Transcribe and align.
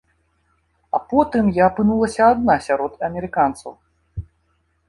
А 0.97 0.99
потым 1.11 1.51
я 1.59 1.67
апынулася 1.71 2.21
адна 2.33 2.57
сярод 2.69 2.93
амерыканцаў. 3.09 3.71